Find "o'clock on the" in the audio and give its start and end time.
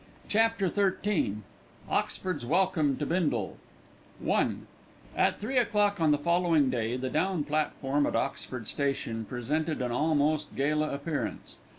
5.59-6.17